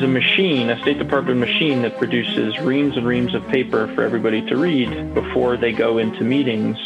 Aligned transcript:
there's 0.00 0.10
a 0.10 0.12
machine, 0.12 0.70
a 0.70 0.80
State 0.80 0.98
Department 0.98 1.38
machine 1.38 1.82
that 1.82 1.98
produces 1.98 2.58
reams 2.60 2.96
and 2.96 3.06
reams 3.06 3.34
of 3.34 3.46
paper 3.48 3.86
for 3.94 4.02
everybody 4.02 4.40
to 4.46 4.56
read 4.56 5.12
before 5.12 5.58
they 5.58 5.72
go 5.72 5.98
into 5.98 6.24
meetings. 6.24 6.78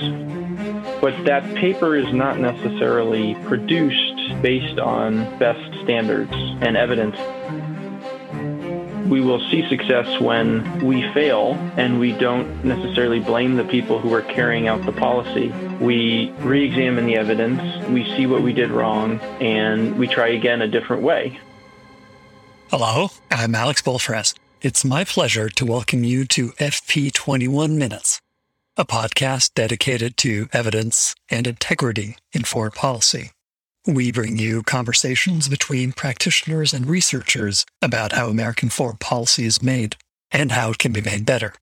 But 1.01 1.25
that 1.25 1.55
paper 1.55 1.95
is 1.95 2.13
not 2.13 2.41
necessarily 2.41 3.37
produced 3.45 4.43
based 4.43 4.81
on 4.81 5.39
best 5.39 5.63
standards 5.85 6.33
and 6.33 6.77
evidence. 6.77 7.17
We 9.09 9.21
will 9.21 9.39
see 9.49 9.69
success 9.69 10.21
when 10.21 10.85
we 10.85 11.03
fail 11.13 11.55
and 11.77 12.01
we 12.01 12.11
don't 12.11 12.65
necessarily 12.65 13.21
blame 13.21 13.55
the 13.55 13.65
people 13.65 14.01
who 14.01 14.13
are 14.13 14.23
carrying 14.23 14.67
out 14.67 14.85
the 14.85 14.93
policy. 14.93 15.51
We 15.81 16.33
re 16.41 16.65
examine 16.65 17.07
the 17.07 17.17
evidence, 17.17 17.87
we 17.87 18.05
see 18.17 18.27
what 18.27 18.43
we 18.43 18.53
did 18.53 18.73
wrong, 18.73 19.21
and 19.41 19.97
we 19.99 20.09
try 20.09 20.29
again 20.29 20.63
a 20.63 20.69
different 20.69 21.03
way. 21.03 21.39
Hello, 22.77 23.11
I'm 23.31 23.55
Alex 23.55 23.83
Bollfrass. 23.83 24.35
It's 24.61 24.85
my 24.85 25.05
pleasure 25.05 25.49
to 25.49 25.65
welcome 25.65 26.03
you 26.03 26.25
to 26.25 26.49
FP21 26.59 27.77
Minutes, 27.77 28.21
a 28.77 28.85
podcast 28.85 29.55
dedicated 29.55 30.17
to 30.17 30.49
evidence 30.53 31.15
and 31.31 31.47
integrity 31.47 32.17
in 32.33 32.43
foreign 32.43 32.73
policy. 32.73 33.31
We 33.87 34.11
bring 34.11 34.39
you 34.39 34.65
conversations 34.65 35.47
between 35.49 35.93
practitioners 35.93 36.75
and 36.75 36.89
researchers 36.89 37.65
about 37.81 38.11
how 38.11 38.27
American 38.27 38.71
foreign 38.71 38.97
policy 38.97 39.45
is 39.45 39.63
made 39.63 39.95
and 40.33 40.51
how 40.51 40.73
it 40.73 40.79
can 40.79 40.93
be 40.93 41.01
made 41.01 41.25
better. 41.25 41.55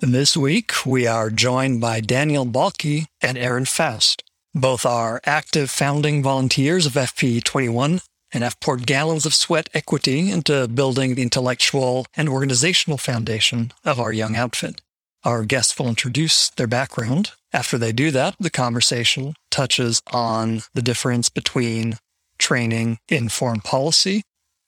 This 0.00 0.36
week, 0.36 0.84
we 0.84 1.06
are 1.06 1.30
joined 1.30 1.80
by 1.80 2.00
Daniel 2.00 2.46
Balke 2.46 3.06
and 3.22 3.38
Aaron 3.38 3.66
Faust. 3.66 4.24
Both 4.56 4.84
are 4.84 5.20
active 5.24 5.70
founding 5.70 6.20
volunteers 6.20 6.84
of 6.84 6.94
FP21 6.94 8.00
and 8.34 8.44
have 8.44 8.60
poured 8.60 8.86
gallons 8.86 9.24
of 9.24 9.34
sweat 9.34 9.70
equity 9.72 10.30
into 10.30 10.68
building 10.68 11.14
the 11.14 11.22
intellectual 11.22 12.06
and 12.16 12.28
organizational 12.28 12.98
foundation 12.98 13.72
of 13.84 14.00
our 14.00 14.12
young 14.12 14.36
outfit. 14.36 14.82
Our 15.24 15.44
guests 15.44 15.78
will 15.78 15.88
introduce 15.88 16.50
their 16.50 16.66
background. 16.66 17.30
After 17.52 17.78
they 17.78 17.92
do 17.92 18.10
that, 18.10 18.34
the 18.38 18.50
conversation 18.50 19.34
touches 19.50 20.02
on 20.12 20.60
the 20.74 20.82
difference 20.82 21.30
between 21.30 21.96
training 22.36 22.98
in 23.08 23.30
foreign 23.30 23.60
policy 23.60 24.22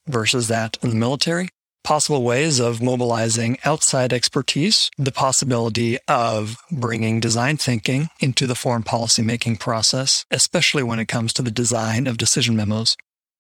versus 0.07 0.49
that 0.49 0.79
in 0.83 0.89
the 0.89 0.95
military, 0.95 1.49
possible 1.85 2.23
ways 2.23 2.59
of 2.59 2.83
mobilizing 2.83 3.59
outside 3.65 4.13
expertise, 4.13 4.91
the 4.97 5.13
possibility 5.13 5.99
of 6.09 6.57
bringing 6.73 7.21
design 7.21 7.57
thinking 7.57 8.09
into 8.19 8.47
the 8.47 8.55
foreign 8.55 8.83
policy 8.83 9.23
making 9.23 9.57
process, 9.57 10.25
especially 10.31 10.83
when 10.83 10.99
it 10.99 11.07
comes 11.07 11.33
to 11.33 11.43
the 11.43 11.51
design 11.51 12.07
of 12.07 12.17
decision 12.17 12.57
memos. 12.57 12.97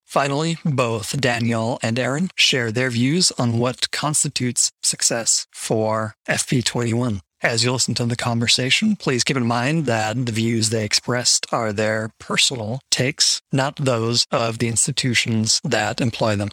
Finally, 0.06 0.56
both 0.64 1.20
Daniel 1.20 1.80
and 1.82 1.98
Aaron 1.98 2.30
share 2.36 2.70
their 2.70 2.90
views 2.90 3.32
on 3.38 3.58
what 3.58 3.90
constitutes 3.90 4.70
success 4.80 5.48
for 5.50 6.14
FP21. 6.28 7.20
As 7.42 7.64
you 7.64 7.72
listen 7.72 7.94
to 7.94 8.06
the 8.06 8.14
conversation, 8.14 8.94
please 8.94 9.24
keep 9.24 9.36
in 9.36 9.46
mind 9.46 9.84
that 9.86 10.24
the 10.24 10.32
views 10.32 10.70
they 10.70 10.84
expressed 10.84 11.44
are 11.52 11.72
their 11.72 12.10
personal 12.20 12.78
takes, 12.90 13.42
not 13.52 13.76
those 13.76 14.26
of 14.30 14.58
the 14.58 14.68
institutions 14.68 15.60
that 15.64 16.00
employ 16.00 16.36
them. 16.36 16.50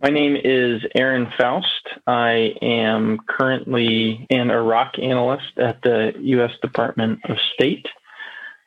My 0.00 0.10
name 0.10 0.36
is 0.42 0.82
Aaron 0.94 1.26
Faust. 1.36 1.88
I 2.06 2.54
am 2.62 3.18
currently 3.28 4.26
an 4.30 4.50
Iraq 4.50 4.98
analyst 4.98 5.58
at 5.58 5.82
the 5.82 6.12
U.S. 6.18 6.52
Department 6.62 7.18
of 7.28 7.36
State. 7.52 7.86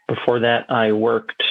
Before 0.08 0.40
that, 0.42 0.70
I 0.70 0.92
worked 0.92 1.42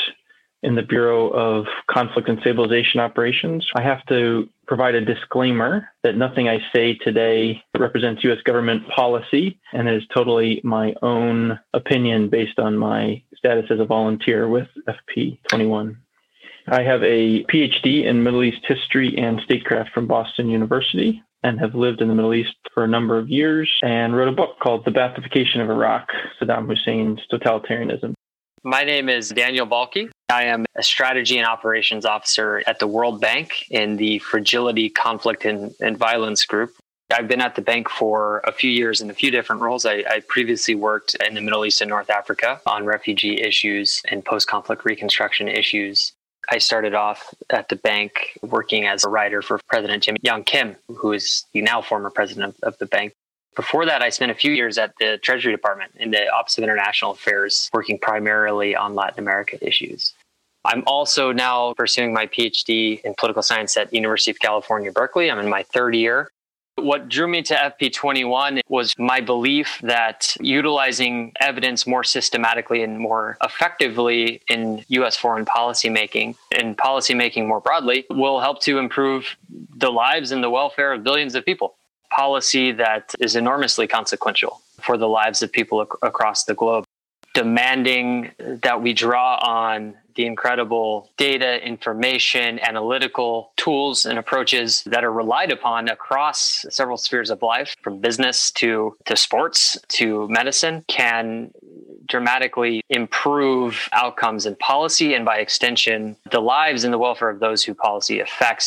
in 0.63 0.75
the 0.75 0.83
Bureau 0.83 1.29
of 1.29 1.67
Conflict 1.91 2.29
and 2.29 2.39
Stabilization 2.41 3.01
Operations. 3.01 3.67
I 3.75 3.83
have 3.83 4.05
to 4.07 4.49
provide 4.67 4.95
a 4.95 5.05
disclaimer 5.05 5.89
that 6.03 6.17
nothing 6.17 6.49
I 6.49 6.59
say 6.75 6.95
today 6.95 7.63
represents 7.79 8.23
U.S. 8.25 8.39
government 8.45 8.89
policy 8.89 9.59
and 9.73 9.89
is 9.89 10.03
totally 10.15 10.61
my 10.65 10.95
own 11.03 11.59
opinion 11.75 12.29
based 12.29 12.59
on 12.59 12.79
my 12.79 13.23
status 13.37 13.67
as 13.71 13.81
a 13.81 13.85
volunteer 13.85 14.49
with 14.49 14.69
FP 14.89 15.39
21. 15.49 15.97
I 16.69 16.83
have 16.83 17.03
a 17.03 17.45
PhD 17.45 18.05
in 18.05 18.23
Middle 18.23 18.45
East 18.45 18.65
history 18.67 19.17
and 19.19 19.41
statecraft 19.45 19.91
from 19.93 20.07
Boston 20.07 20.49
University 20.49 21.23
and 21.43 21.59
have 21.59 21.75
lived 21.75 22.01
in 22.01 22.09
the 22.09 22.15
Middle 22.15 22.35
East 22.35 22.55
for 22.73 22.85
a 22.85 22.89
number 22.89 23.19
of 23.19 23.29
years 23.29 23.69
and 23.83 24.15
wrote 24.15 24.29
a 24.29 24.37
book 24.37 24.61
called 24.63 24.85
The 24.85 24.93
Baathification 24.93 25.61
of 25.61 25.71
Iraq 25.71 26.09
Saddam 26.41 26.69
Hussein's 26.69 27.21
Totalitarianism. 27.33 28.15
My 28.65 28.85
name 28.85 29.09
is 29.09 29.31
Daniel 29.31 29.67
Balke. 29.67 30.09
I 30.29 30.45
am 30.45 30.65
a 30.77 30.85
strategy 30.85 31.37
and 31.37 31.47
operations 31.47 32.05
officer 32.05 32.63
at 32.65 32.79
the 32.79 32.87
World 32.87 33.21
Bank 33.21 33.67
in 33.71 33.97
the 33.97 34.21
Fragility, 34.21 34.89
Conflict, 34.89 35.45
and, 35.45 35.75
and 35.81 35.99
Violence 35.99 36.45
Group. 36.45 36.73
I've 37.13 37.27
been 37.27 37.41
at 37.41 37.57
the 37.57 37.61
bank 37.61 37.89
for 37.89 38.41
a 38.45 38.53
few 38.53 38.71
years 38.71 39.01
in 39.01 39.11
a 39.11 39.15
few 39.15 39.33
different 39.33 39.63
roles. 39.63 39.85
I, 39.85 40.05
I, 40.09 40.23
previously 40.29 40.77
worked 40.77 41.17
in 41.17 41.35
the 41.35 41.41
Middle 41.41 41.67
East 41.67 41.81
and 41.81 41.89
North 41.89 42.09
Africa 42.09 42.61
on 42.65 42.87
refugee 42.87 43.43
issues 43.43 44.01
and 44.09 44.25
post 44.25 44.47
conflict 44.47 44.85
reconstruction 44.85 45.49
issues. 45.49 46.13
I 46.49 46.59
started 46.59 46.95
off 46.95 47.35
at 47.51 47.69
the 47.69 47.77
bank 47.77 48.39
working 48.43 48.87
as 48.87 49.05
a 49.05 49.09
writer 49.09 49.43
for 49.43 49.59
President 49.69 50.05
Jim 50.05 50.17
Yong 50.23 50.45
Kim, 50.45 50.77
who 50.87 51.13
is 51.13 51.45
the 51.53 51.63
now 51.63 51.83
former 51.83 52.11
president 52.11 52.55
of, 52.63 52.75
of 52.75 52.79
the 52.79 52.87
bank. 52.87 53.13
Before 53.55 53.85
that, 53.85 54.01
I 54.01 54.09
spent 54.09 54.31
a 54.31 54.35
few 54.35 54.53
years 54.53 54.79
at 54.79 54.95
the 54.99 55.19
Treasury 55.19 55.53
Department 55.53 55.93
in 55.97 56.11
the 56.11 56.29
Office 56.33 56.57
of 56.57 56.65
International 56.65 57.11
Affairs, 57.11 57.69
working 57.75 57.99
primarily 57.99 58.75
on 58.75 58.95
Latin 58.95 59.19
America 59.19 59.59
issues. 59.67 60.15
I'm 60.65 60.83
also 60.87 61.33
now 61.33 61.75
pursuing 61.75 62.15
my 62.15 62.27
PhD 62.27 63.03
in 63.03 63.15
political 63.19 63.43
science 63.43 63.77
at 63.77 63.93
University 63.93 64.31
of 64.31 64.39
California, 64.39 64.91
Berkeley. 64.91 65.31
I'm 65.31 65.39
in 65.39 65.51
my 65.51 65.65
third 65.65 65.95
year. 65.95 66.31
What 66.77 67.11
drew 67.11 67.29
me 67.29 67.43
to 67.43 67.55
FP21 67.55 68.61
was 68.69 68.95
my 68.97 69.21
belief 69.21 69.79
that 69.83 70.35
utilizing 70.41 71.33
evidence 71.39 71.87
more 71.87 72.03
systematically 72.03 72.83
and 72.83 72.99
more 72.99 73.37
effectively 73.43 74.41
in 74.49 74.83
US 74.89 75.15
foreign 75.15 75.45
policy 75.45 75.91
making 75.91 76.37
and 76.57 76.79
policy 76.79 77.13
making 77.13 77.47
more 77.47 77.61
broadly 77.61 78.07
will 78.09 78.41
help 78.41 78.63
to 78.63 78.79
improve 78.79 79.37
the 79.77 79.91
lives 79.91 80.33
and 80.33 80.43
the 80.43 80.49
welfare 80.49 80.95
of 80.95 81.05
billions 81.05 81.35
of 81.35 81.45
people 81.45 81.75
policy 82.15 82.73
that 82.73 83.15
is 83.21 83.37
enormously 83.37 83.87
consequential 83.87 84.61
for 84.81 84.97
the 84.97 85.09
lives 85.09 85.43
of 85.43 85.51
people 85.51 85.83
ac- 85.83 85.91
across 86.03 86.45
the 86.45 86.55
globe, 86.55 86.85
demanding 87.35 88.31
that 88.39 88.83
we 88.83 88.93
draw 88.93 89.37
on 89.37 89.95
the 90.15 90.27
incredible 90.27 91.11
data, 91.17 91.65
information, 91.67 92.59
analytical 92.61 93.53
tools 93.57 94.05
and 94.05 94.19
approaches 94.19 94.83
that 94.85 95.05
are 95.05 95.13
relied 95.13 95.51
upon 95.51 95.89
across 95.89 96.67
several 96.69 96.99
spheres 96.99 97.31
of 97.31 97.41
life, 97.41 97.75
from 97.83 97.99
business 97.99 98.51
to, 98.51 98.95
to 99.07 99.17
sports 99.17 99.79
to 99.89 100.29
medicine, 100.29 100.85
can 100.87 101.51
dramatically 102.07 102.83
improve 102.91 103.89
outcomes 103.93 104.45
in 104.45 104.55
policy 104.57 105.15
and 105.15 105.25
by 105.25 105.39
extension, 105.39 106.15
the 106.31 106.41
lives 106.41 106.85
and 106.85 106.93
the 106.93 106.99
welfare 106.99 107.31
of 107.31 107.41
those 107.41 107.65
who 107.65 107.75
policy 107.75 108.21
affects 108.21 108.67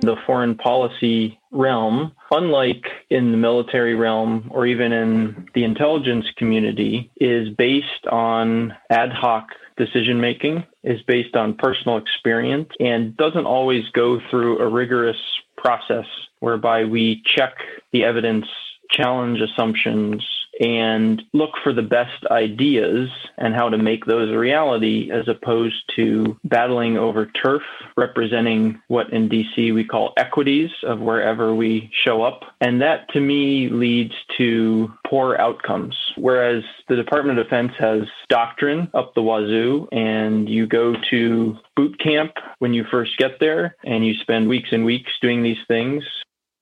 the 0.00 0.16
foreign 0.26 0.54
policy 0.54 1.38
realm, 1.50 2.12
unlike 2.30 2.86
in 3.10 3.32
the 3.32 3.36
military 3.36 3.94
realm 3.94 4.48
or 4.50 4.66
even 4.66 4.92
in 4.92 5.48
the 5.54 5.64
intelligence 5.64 6.26
community, 6.36 7.10
is 7.20 7.48
based 7.50 8.06
on 8.10 8.74
ad 8.90 9.12
hoc 9.12 9.48
decision 9.76 10.20
making, 10.20 10.64
is 10.84 11.00
based 11.02 11.34
on 11.36 11.54
personal 11.54 11.96
experience, 11.96 12.68
and 12.78 13.16
doesn't 13.16 13.46
always 13.46 13.88
go 13.92 14.20
through 14.30 14.58
a 14.58 14.68
rigorous 14.68 15.16
process 15.56 16.06
whereby 16.40 16.84
we 16.84 17.22
check 17.24 17.54
the 17.92 18.04
evidence, 18.04 18.46
challenge 18.90 19.40
assumptions, 19.40 20.24
and 20.60 21.22
look 21.32 21.50
for 21.64 21.72
the 21.72 21.82
best 21.82 22.24
ideas 22.30 23.08
and 23.38 23.54
how 23.54 23.70
to 23.70 23.78
make 23.78 24.04
those 24.04 24.30
a 24.30 24.38
reality 24.38 25.10
as 25.10 25.26
opposed 25.26 25.82
to 25.96 26.38
battling 26.44 26.98
over 26.98 27.26
turf 27.26 27.62
representing 27.96 28.80
what 28.88 29.10
in 29.12 29.28
DC 29.28 29.74
we 29.74 29.84
call 29.84 30.12
equities 30.18 30.70
of 30.82 31.00
wherever 31.00 31.54
we 31.54 31.90
show 32.04 32.22
up. 32.22 32.42
And 32.60 32.82
that 32.82 33.08
to 33.14 33.20
me 33.20 33.68
leads 33.70 34.14
to 34.36 34.92
poor 35.06 35.36
outcomes. 35.36 35.96
Whereas 36.16 36.62
the 36.88 36.96
Department 36.96 37.38
of 37.38 37.46
Defense 37.46 37.72
has 37.78 38.02
doctrine 38.28 38.90
up 38.92 39.14
the 39.14 39.22
wazoo 39.22 39.88
and 39.92 40.48
you 40.48 40.66
go 40.66 40.94
to 41.10 41.56
boot 41.74 41.98
camp 41.98 42.32
when 42.58 42.74
you 42.74 42.84
first 42.90 43.16
get 43.16 43.40
there 43.40 43.76
and 43.84 44.04
you 44.04 44.14
spend 44.14 44.48
weeks 44.48 44.68
and 44.72 44.84
weeks 44.84 45.10
doing 45.22 45.42
these 45.42 45.58
things 45.66 46.04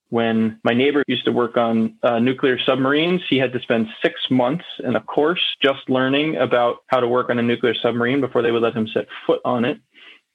when 0.09 0.59
my 0.63 0.73
neighbor 0.73 1.03
used 1.07 1.25
to 1.25 1.31
work 1.31 1.55
on 1.55 1.95
uh, 2.03 2.19
nuclear 2.19 2.57
submarines, 2.59 3.21
he 3.29 3.37
had 3.37 3.53
to 3.53 3.59
spend 3.59 3.87
six 4.01 4.19
months 4.29 4.65
in 4.83 4.95
a 4.95 5.01
course 5.01 5.41
just 5.61 5.87
learning 5.87 6.35
about 6.37 6.77
how 6.87 6.99
to 6.99 7.07
work 7.07 7.29
on 7.29 7.37
a 7.39 7.43
nuclear 7.43 7.75
submarine 7.75 8.19
before 8.19 8.41
they 8.41 8.51
would 8.51 8.63
let 8.63 8.73
him 8.73 8.87
set 8.87 9.05
foot 9.25 9.41
on 9.45 9.65
it. 9.65 9.79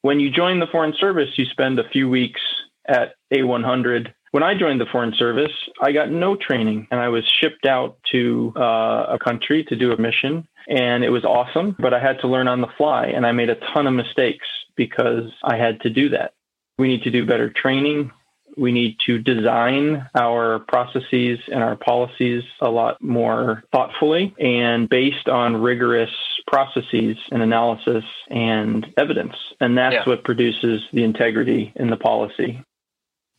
When 0.03 0.21
you 0.21 0.31
join 0.31 0.61
the 0.61 0.67
Foreign 0.67 0.95
Service, 0.99 1.31
you 1.37 1.47
spend 1.47 1.79
a 1.79 1.89
few 1.89 2.09
weeks 2.09 2.41
at 2.87 3.15
A100. 3.33 4.13
When 4.31 4.43
I 4.43 4.55
joined 4.55 4.81
the 4.81 4.87
Foreign 4.87 5.15
Service, 5.15 5.53
I 5.81 5.93
got 5.93 6.11
no 6.11 6.37
training 6.37 6.87
and 6.91 7.01
I 7.01 7.09
was 7.09 7.25
shipped 7.41 7.67
out 7.67 7.99
to 8.13 8.53
uh, 8.57 9.07
a 9.09 9.19
country 9.19 9.65
to 9.65 9.77
do 9.77 9.93
a 9.93 10.01
mission. 10.01 10.47
And 10.69 11.05
it 11.05 11.11
was 11.11 11.25
awesome, 11.25 11.77
but 11.79 11.95
I 11.95 12.01
had 12.01 12.21
to 12.21 12.29
learn 12.29 12.49
on 12.49 12.61
the 12.61 12.69
fly 12.77 13.07
and 13.07 13.27
I 13.27 13.33
made 13.33 13.51
a 13.51 13.57
ton 13.73 13.87
of 13.87 13.95
mistakes 13.95 14.47
because 14.77 15.31
I 15.43 15.57
had 15.57 15.81
to 15.81 15.91
do 15.91 16.11
that. 16.11 16.35
We 16.79 16.89
need 16.89 17.03
to 17.05 17.11
do 17.11 17.25
better 17.25 17.51
training. 17.51 18.11
We 18.57 18.73
need 18.73 18.97
to 19.07 19.19
design 19.19 20.09
our 20.15 20.61
processes 20.61 21.39
and 21.53 21.63
our 21.63 21.77
policies 21.77 22.43
a 22.61 22.71
lot 22.71 23.03
more 23.03 23.65
thoughtfully 23.73 24.35
and 24.39 24.89
based 24.89 25.29
on 25.29 25.57
rigorous 25.57 26.11
processes 26.47 27.17
and 27.31 27.43
analysis 27.43 28.05
and 28.31 28.87
evidence. 28.97 29.35
And 29.61 29.77
that's 29.77 29.95
yeah. 29.95 30.05
what 30.07 30.25
produces 30.25 30.83
the 30.93 31.05
integrity 31.05 31.73
in 31.77 31.89
the 31.91 31.97
policy 31.97 32.65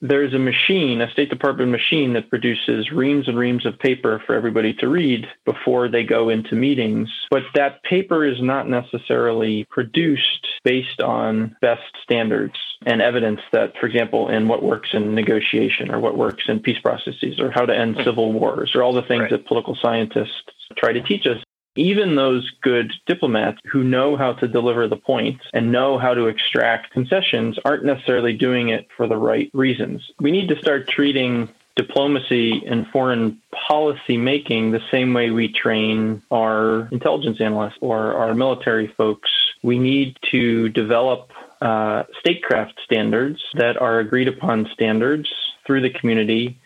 there's 0.02 0.34
a 0.34 0.40
machine, 0.40 1.02
a 1.02 1.10
State 1.12 1.30
Department 1.30 1.72
machine 1.72 2.14
that 2.14 2.30
produces 2.30 2.92
reams 2.92 3.28
and 3.28 3.38
reams 3.38 3.66
of 3.66 3.80
paper 3.80 4.22
for 4.26 4.36
everybody 4.36 4.74
to 4.76 4.88
read 4.88 5.26
before 5.46 5.88
they 5.88 6.04
go 6.04 6.30
into 6.30 6.56
meetings. 6.56 7.10
But 7.32 7.44
that 7.56 7.82
paper 7.84 8.26
is 8.26 8.42
not 8.42 8.68
necessarily 8.68 9.66
produced 9.70 10.48
based 10.64 11.02
on 11.02 11.56
best 11.62 11.82
standards 12.04 12.56
and 12.86 13.02
evidence 13.02 13.40
that, 13.52 13.74
for 13.80 13.88
example, 13.88 14.30
in 14.30 14.48
what 14.48 14.64
works 14.64 14.90
in 14.94 15.16
negotiation 15.16 15.92
or 15.92 16.00
what 16.00 16.18
works 16.18 16.44
in 16.48 16.60
peace 16.60 16.80
processes 16.80 17.40
or 17.40 17.52
how 17.52 17.66
to 17.66 17.76
end 17.76 17.96
hmm. 17.96 18.04
civil 18.04 18.34
wars 18.34 18.72
or 18.76 18.84
all 18.84 18.94
the 18.94 19.02
things 19.02 19.22
right. 19.22 19.32
that 19.32 19.48
political 19.48 19.78
scientists 19.82 20.44
try 20.78 20.92
to 20.92 21.02
teach 21.02 21.26
us 21.26 21.38
even 21.76 22.16
those 22.16 22.50
good 22.62 22.94
diplomats 23.06 23.60
who 23.66 23.84
know 23.84 24.16
how 24.16 24.34
to 24.34 24.48
deliver 24.48 24.88
the 24.88 24.96
points 24.96 25.44
and 25.54 25.72
know 25.72 25.98
how 25.98 26.14
to 26.14 26.28
extract 26.28 26.92
concessions 26.92 27.58
aren't 27.66 27.86
necessarily 27.86 28.34
doing 28.34 28.70
it 28.70 28.88
for 28.96 29.08
the 29.08 29.18
right 29.18 29.50
reasons. 29.54 30.12
We 30.20 30.32
need 30.32 30.48
to 30.50 30.56
start 30.58 30.88
treating 30.88 31.50
diplomacy 31.76 32.64
and 32.66 32.88
foreign 32.88 33.42
policy 33.68 34.18
making 34.18 34.72
the 34.72 34.82
same 34.90 35.14
way 35.14 35.30
we 35.30 35.52
train 35.52 36.22
our 36.32 36.88
intelligence 36.92 37.42
analysts 37.42 37.78
or 37.82 38.14
our 38.14 38.34
military 38.34 38.88
folks. 38.88 39.30
We 39.62 39.78
need 39.78 40.18
to 40.32 40.70
develop 40.70 41.32
uh, 41.62 42.04
statecraft 42.20 42.80
standards 42.84 43.44
that 43.56 43.82
are 43.82 44.00
agreed 44.00 44.30
upon 44.30 44.70
standards 44.74 45.30
through 45.66 45.82
the 45.82 45.90
community 45.90 46.60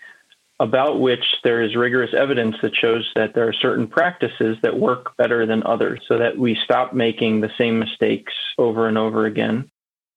about 0.60 1.00
which 1.00 1.24
there 1.44 1.62
is 1.62 1.76
rigorous 1.76 2.14
evidence 2.14 2.56
that 2.62 2.76
shows 2.76 3.10
that 3.16 3.34
there 3.34 3.48
are 3.48 3.54
certain 3.54 3.88
practices 3.88 4.58
that 4.62 4.78
work 4.78 5.16
better 5.18 5.46
than 5.46 5.64
others 5.66 6.02
so 6.08 6.18
that 6.18 6.38
we 6.38 6.58
stop 6.64 6.94
making 6.94 7.40
the 7.40 7.52
same 7.58 7.80
mistakes 7.80 8.34
over 8.58 8.88
and 8.88 8.98
over 8.98 9.26
again. 9.26 9.70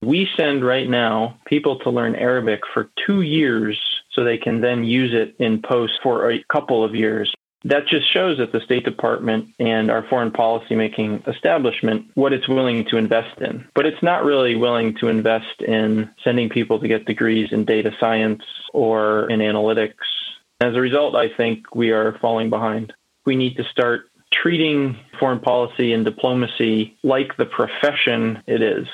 We 0.03 0.29
send 0.37 0.67
right 0.67 0.89
now 0.89 1.39
people 1.47 1.79
to 1.81 1.91
learn 1.91 2.17
Arabic 2.17 2.63
for 2.75 2.91
two 3.07 3.21
years 3.21 3.81
so 4.11 4.25
they 4.25 4.39
can 4.39 4.61
then 4.61 4.83
use 4.83 5.15
it 5.15 5.37
in 5.39 5.63
post 5.63 6.01
for 6.03 6.31
a 6.31 6.43
couple 6.53 6.85
of 6.85 6.95
years. 6.95 7.33
That 7.65 7.87
just 7.87 8.13
shows 8.13 8.39
that 8.39 8.51
the 8.51 8.61
State 8.61 8.85
Department 8.85 9.49
and 9.61 9.93
our 9.93 10.03
foreign 10.09 10.33
policy 10.33 10.75
making 10.75 11.23
establishment 11.29 12.07
what 12.15 12.33
it's 12.33 12.49
willing 12.49 12.85
to 12.87 12.97
invest 12.97 13.41
in. 13.41 13.65
But 13.77 13.87
it's 13.87 14.03
not 14.03 14.25
really 14.25 14.57
willing 14.57 14.97
to 14.97 15.07
invest 15.07 15.63
in 15.63 16.11
sending 16.25 16.49
people 16.49 16.81
to 16.81 16.89
get 16.89 17.05
degrees 17.05 17.53
in 17.53 17.65
data 17.65 17.93
science 18.01 18.43
or 18.73 19.31
in 19.31 19.39
analytics 19.39 19.93
as 20.63 20.77
a 20.77 20.81
result, 20.81 21.17
I 21.17 21.29
think 21.29 21.75
we 21.75 21.91
are 21.91 22.19
falling 22.21 22.51
behind. 22.51 22.93
We 23.27 23.37
need 23.37 23.57
to 23.57 23.65
start 23.65 24.03
treating 24.33 24.97
foreign 25.19 25.41
policy 25.41 25.93
and 25.93 26.05
diplomacy 26.05 26.97
like 27.03 27.37
the 27.37 27.47
profession 27.47 28.43
it 28.47 28.63
is. 28.63 28.87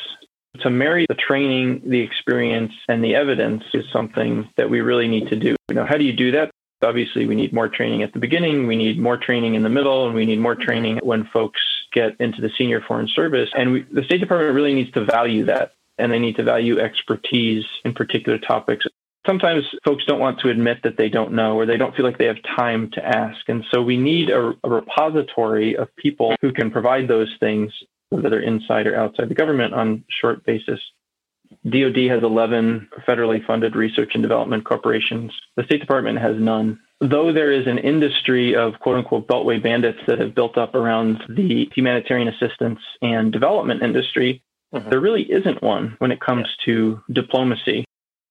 To 0.61 0.70
marry 0.70 1.06
the 1.09 1.15
training, 1.15 1.82
the 1.87 2.00
experience, 2.00 2.73
and 2.88 3.05
the 3.05 3.15
evidence 3.15 3.62
is 3.75 3.85
something 3.93 4.49
that 4.56 4.69
we 4.69 4.81
really 4.81 5.06
need 5.06 5.29
to 5.29 5.37
do. 5.37 5.56
Know, 5.70 5.87
how 5.87 5.97
do 5.97 6.05
you 6.05 6.12
do 6.12 6.32
that? 6.32 6.50
Obviously, 6.82 7.26
we 7.26 7.35
need 7.35 7.53
more 7.53 7.69
training 7.69 8.03
at 8.03 8.12
the 8.12 8.19
beginning, 8.19 8.67
we 8.67 8.76
need 8.76 8.99
more 8.99 9.17
training 9.17 9.55
in 9.55 9.62
the 9.62 9.69
middle, 9.69 10.06
and 10.06 10.15
we 10.15 10.25
need 10.25 10.38
more 10.38 10.55
training 10.55 10.99
when 11.03 11.25
folks 11.32 11.61
get 11.93 12.17
into 12.20 12.41
the 12.41 12.50
senior 12.56 12.81
foreign 12.81 13.09
service. 13.09 13.50
And 13.56 13.73
we, 13.73 13.82
the 13.91 14.05
State 14.05 14.20
Department 14.20 14.55
really 14.55 14.75
needs 14.75 14.91
to 14.93 15.05
value 15.05 15.44
that, 15.47 15.73
and 15.99 16.12
they 16.12 16.19
need 16.19 16.37
to 16.37 16.44
value 16.44 16.79
expertise 16.79 17.65
in 17.85 17.94
particular 17.94 18.38
topics 18.38 18.87
sometimes 19.28 19.64
folks 19.84 20.04
don't 20.06 20.20
want 20.20 20.40
to 20.40 20.48
admit 20.48 20.78
that 20.84 20.96
they 20.96 21.10
don't 21.10 21.32
know 21.32 21.58
or 21.58 21.66
they 21.66 21.76
don't 21.76 21.94
feel 21.94 22.04
like 22.06 22.16
they 22.16 22.25
have 22.25 22.42
time 22.56 22.90
to 22.92 23.04
ask. 23.04 23.36
And 23.48 23.62
so 23.70 23.82
we 23.82 23.98
need 23.98 24.30
a, 24.30 24.54
a 24.64 24.70
repository 24.70 25.76
of 25.76 25.94
people 25.96 26.34
who 26.40 26.52
can 26.52 26.70
provide 26.70 27.08
those 27.08 27.32
things, 27.38 27.70
whether 28.08 28.30
they're 28.30 28.40
inside 28.40 28.86
or 28.86 28.96
outside 28.96 29.28
the 29.28 29.34
government 29.34 29.75
on 29.75 30.04
short 30.08 30.46
basis. 30.46 30.80
DoD 31.69 32.10
has 32.10 32.22
11 32.22 32.88
federally 33.06 33.44
funded 33.46 33.76
research 33.76 34.12
and 34.14 34.22
development 34.22 34.64
corporations. 34.64 35.32
The 35.56 35.64
State 35.64 35.81
Department 35.81 36.19
has 36.19 36.36
none. 36.38 36.78
Though 37.00 37.32
there 37.32 37.52
is 37.52 37.66
an 37.66 37.78
industry 37.78 38.56
of 38.56 38.74
quote 38.81 38.96
unquote 38.96 39.28
beltway 39.28 39.62
bandits 39.62 39.98
that 40.06 40.19
have 40.19 40.34
built 40.34 40.58
up 40.58 40.74
around 40.74 41.22
the 41.28 41.69
humanitarian 41.74 42.28
assistance 42.28 42.81
and 43.02 43.32
development 43.32 43.82
industry, 43.82 44.42
mm-hmm. 44.74 44.90
there 44.90 45.00
really 45.00 45.22
isn't 45.22 45.62
one 45.62 45.96
when 45.98 46.12
it 46.12 46.20
comes 46.20 46.46
yeah. 46.60 46.64
to 46.66 47.02
diplomacy. 47.12 47.84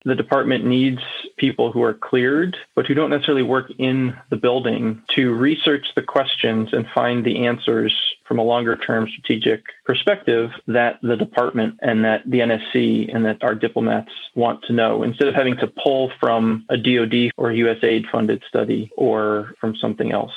The 0.08 0.14
department 0.14 0.64
needs 0.64 1.02
people 1.36 1.70
who 1.70 1.82
are 1.82 1.92
cleared, 1.92 2.56
but 2.74 2.86
who 2.86 2.94
don't 2.94 3.10
necessarily 3.10 3.42
work 3.42 3.70
in 3.76 4.16
the 4.30 4.36
building 4.36 5.02
to 5.14 5.34
research 5.34 5.86
the 5.94 6.00
questions 6.00 6.70
and 6.72 6.86
find 6.94 7.26
the 7.26 7.44
answers 7.44 7.94
from 8.26 8.38
a 8.38 8.42
longer 8.42 8.74
term 8.74 9.06
strategic 9.06 9.64
perspective 9.84 10.48
that 10.66 10.98
the 11.02 11.14
department 11.14 11.78
and 11.82 12.06
that 12.06 12.22
the 12.24 12.38
NSC 12.38 13.14
and 13.14 13.22
that 13.26 13.44
our 13.44 13.54
diplomats 13.54 14.10
want 14.34 14.64
to 14.64 14.72
know 14.72 15.02
instead 15.02 15.28
of 15.28 15.34
having 15.34 15.58
to 15.58 15.66
pull 15.66 16.10
from 16.18 16.64
a 16.70 16.78
DoD 16.78 17.30
or 17.36 17.50
USAID 17.50 18.10
funded 18.10 18.42
study 18.48 18.90
or 18.96 19.52
from 19.60 19.76
something 19.76 20.10
else 20.10 20.32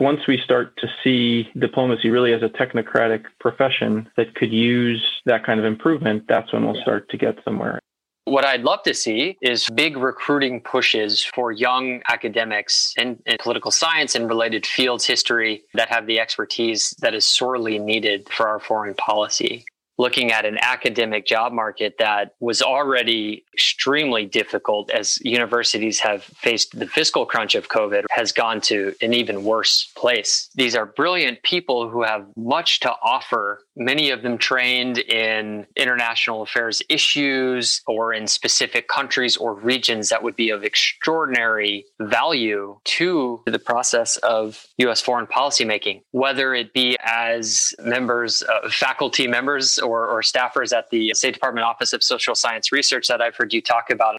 once 0.00 0.26
we 0.26 0.36
start 0.38 0.76
to 0.78 0.88
see 1.04 1.48
diplomacy 1.56 2.10
really 2.10 2.32
as 2.32 2.42
a 2.42 2.48
technocratic 2.48 3.22
profession 3.38 4.08
that 4.16 4.34
could 4.34 4.52
use 4.52 5.00
that 5.26 5.46
kind 5.46 5.60
of 5.60 5.66
improvement, 5.66 6.24
that's 6.28 6.52
when 6.52 6.64
we'll 6.64 6.80
start 6.82 7.08
to 7.10 7.16
get 7.16 7.38
somewhere. 7.44 7.78
What 8.24 8.44
I'd 8.44 8.62
love 8.62 8.82
to 8.84 8.94
see 8.94 9.36
is 9.42 9.68
big 9.74 9.96
recruiting 9.96 10.60
pushes 10.60 11.24
for 11.24 11.50
young 11.50 12.02
academics 12.08 12.94
in, 12.96 13.20
in, 13.26 13.36
political 13.40 13.72
science 13.72 14.14
and 14.14 14.28
related 14.28 14.64
fields, 14.64 15.04
history, 15.04 15.64
that 15.74 15.88
have 15.88 16.06
the 16.06 16.20
expertise 16.20 16.94
that 17.00 17.14
is 17.14 17.26
sorely 17.26 17.80
needed 17.80 18.28
for 18.28 18.46
our 18.48 18.60
foreign 18.60 18.94
policy 18.94 19.64
looking 20.02 20.32
at 20.32 20.44
an 20.44 20.58
academic 20.60 21.24
job 21.24 21.52
market 21.52 21.94
that 22.00 22.34
was 22.40 22.60
already 22.60 23.44
extremely 23.54 24.26
difficult 24.26 24.90
as 24.90 25.18
universities 25.22 26.00
have 26.00 26.24
faced 26.24 26.76
the 26.76 26.88
fiscal 26.88 27.24
crunch 27.24 27.54
of 27.54 27.68
COVID 27.68 28.06
has 28.10 28.32
gone 28.32 28.60
to 28.62 28.94
an 29.00 29.14
even 29.14 29.44
worse 29.44 29.92
place. 29.96 30.50
These 30.56 30.74
are 30.74 30.86
brilliant 30.86 31.40
people 31.44 31.88
who 31.88 32.02
have 32.02 32.26
much 32.36 32.80
to 32.80 32.90
offer, 33.14 33.60
many 33.76 34.10
of 34.10 34.22
them 34.22 34.38
trained 34.38 34.98
in 34.98 35.66
international 35.76 36.42
affairs 36.42 36.82
issues 36.88 37.80
or 37.86 38.12
in 38.12 38.26
specific 38.26 38.88
countries 38.88 39.36
or 39.36 39.54
regions 39.54 40.08
that 40.08 40.24
would 40.24 40.34
be 40.34 40.50
of 40.50 40.64
extraordinary 40.64 41.84
value 42.00 42.76
to 42.84 43.40
the 43.46 43.58
process 43.60 44.16
of 44.18 44.66
US 44.78 45.00
foreign 45.00 45.28
policy 45.28 45.64
making, 45.64 46.02
whether 46.10 46.54
it 46.54 46.72
be 46.72 46.96
as 47.04 47.72
members, 47.84 48.42
uh, 48.42 48.68
faculty 48.68 49.28
members 49.28 49.78
or, 49.78 49.91
or 50.00 50.22
staffers 50.22 50.76
at 50.76 50.90
the 50.90 51.12
State 51.14 51.34
Department 51.34 51.64
Office 51.64 51.92
of 51.92 52.02
Social 52.02 52.34
Science 52.34 52.72
Research 52.72 53.08
that 53.08 53.20
I've 53.20 53.36
heard 53.36 53.52
you 53.52 53.60
talk 53.60 53.90
about. 53.90 54.16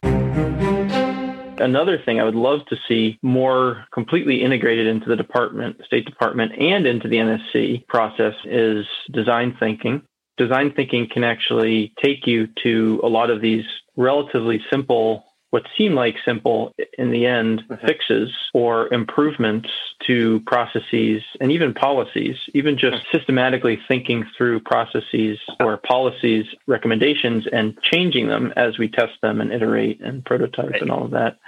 Another 1.60 1.98
thing 2.04 2.20
I 2.20 2.24
would 2.24 2.34
love 2.34 2.60
to 2.68 2.76
see 2.88 3.18
more 3.22 3.84
completely 3.92 4.42
integrated 4.42 4.86
into 4.86 5.08
the 5.08 5.16
department, 5.16 5.76
State 5.86 6.04
Department, 6.04 6.52
and 6.58 6.86
into 6.86 7.08
the 7.08 7.16
NSC 7.16 7.86
process 7.86 8.34
is 8.44 8.84
design 9.12 9.56
thinking. 9.60 10.02
Design 10.36 10.72
thinking 10.74 11.08
can 11.12 11.22
actually 11.22 11.92
take 12.02 12.26
you 12.26 12.48
to 12.64 13.00
a 13.04 13.08
lot 13.08 13.30
of 13.30 13.40
these 13.40 13.64
relatively 13.96 14.60
simple 14.70 15.24
what 15.54 15.68
seem 15.78 15.94
like 15.94 16.16
simple 16.24 16.74
in 16.98 17.12
the 17.12 17.26
end 17.26 17.62
mm-hmm. 17.62 17.86
fixes 17.86 18.28
or 18.54 18.92
improvements 18.92 19.68
to 20.04 20.40
processes 20.48 21.22
and 21.40 21.52
even 21.52 21.72
policies, 21.72 22.34
even 22.54 22.76
just 22.76 22.96
mm-hmm. 22.96 23.16
systematically 23.16 23.78
thinking 23.86 24.24
through 24.36 24.58
processes 24.58 25.38
or 25.60 25.76
policies, 25.76 26.44
recommendations, 26.66 27.46
and 27.52 27.80
changing 27.82 28.26
them 28.26 28.52
as 28.56 28.78
we 28.78 28.88
test 28.88 29.12
them 29.22 29.40
and 29.40 29.52
iterate 29.52 30.00
and 30.00 30.24
prototype 30.24 30.70
right. 30.70 30.82
and 30.82 30.90
all 30.90 31.04
of 31.04 31.12
that. 31.12 31.38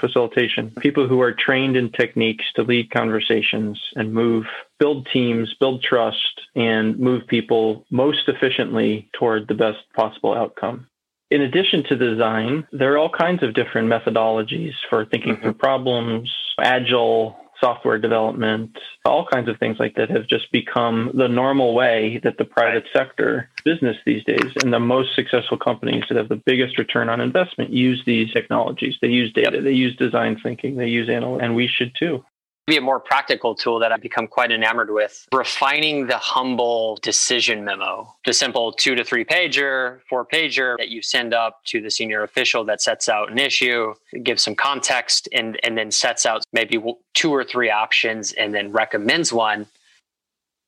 Facilitation. 0.00 0.70
People 0.78 1.08
who 1.08 1.20
are 1.20 1.32
trained 1.32 1.76
in 1.76 1.90
techniques 1.90 2.44
to 2.54 2.62
lead 2.62 2.92
conversations 2.92 3.82
and 3.96 4.14
move, 4.14 4.44
build 4.78 5.08
teams, 5.12 5.52
build 5.58 5.82
trust, 5.82 6.42
and 6.54 6.96
move 6.96 7.26
people 7.26 7.84
most 7.90 8.28
efficiently 8.28 9.08
toward 9.14 9.48
the 9.48 9.54
best 9.54 9.78
possible 9.96 10.32
outcome. 10.32 10.86
In 11.30 11.42
addition 11.42 11.84
to 11.84 11.96
design, 11.96 12.66
there 12.72 12.94
are 12.94 12.98
all 12.98 13.10
kinds 13.10 13.42
of 13.42 13.54
different 13.54 13.88
methodologies 13.88 14.72
for 14.88 15.04
thinking 15.04 15.34
mm-hmm. 15.34 15.42
through 15.42 15.54
problems, 15.54 16.34
agile 16.58 17.36
software 17.60 17.98
development, 17.98 18.78
all 19.04 19.26
kinds 19.26 19.48
of 19.48 19.58
things 19.58 19.78
like 19.78 19.96
that 19.96 20.10
have 20.10 20.26
just 20.28 20.50
become 20.52 21.10
the 21.14 21.28
normal 21.28 21.74
way 21.74 22.20
that 22.22 22.38
the 22.38 22.44
private 22.44 22.84
sector 22.92 23.50
business 23.64 23.96
these 24.06 24.24
days 24.24 24.52
and 24.62 24.72
the 24.72 24.80
most 24.80 25.14
successful 25.14 25.58
companies 25.58 26.04
that 26.08 26.16
have 26.16 26.28
the 26.28 26.36
biggest 26.46 26.78
return 26.78 27.08
on 27.08 27.20
investment 27.20 27.70
use 27.70 28.02
these 28.06 28.32
technologies. 28.32 28.94
They 29.02 29.08
use 29.08 29.32
data, 29.32 29.60
they 29.60 29.72
use 29.72 29.96
design 29.96 30.38
thinking, 30.42 30.76
they 30.76 30.88
use 30.88 31.08
analytics, 31.08 31.42
and 31.42 31.54
we 31.56 31.66
should 31.66 31.92
too. 31.98 32.24
Be 32.68 32.76
a 32.76 32.80
more 32.80 33.00
practical 33.00 33.54
tool 33.54 33.78
that 33.80 33.90
I've 33.92 34.02
become 34.02 34.26
quite 34.26 34.52
enamored 34.52 34.90
with. 34.90 35.26
Refining 35.32 36.06
the 36.06 36.18
humble 36.18 36.98
decision 37.02 37.64
memo, 37.64 38.14
the 38.24 38.32
simple 38.32 38.72
two 38.72 38.94
to 38.94 39.02
three 39.02 39.24
pager, 39.24 40.00
four 40.08 40.24
pager 40.24 40.76
that 40.78 40.88
you 40.88 41.02
send 41.02 41.34
up 41.34 41.64
to 41.66 41.80
the 41.80 41.90
senior 41.90 42.22
official 42.22 42.64
that 42.64 42.80
sets 42.80 43.08
out 43.08 43.32
an 43.32 43.38
issue, 43.38 43.94
gives 44.22 44.42
some 44.42 44.54
context, 44.54 45.28
and, 45.32 45.58
and 45.62 45.76
then 45.76 45.90
sets 45.90 46.26
out 46.26 46.44
maybe 46.52 46.80
two 47.14 47.34
or 47.34 47.42
three 47.42 47.70
options 47.70 48.32
and 48.32 48.54
then 48.54 48.70
recommends 48.70 49.32
one 49.32 49.66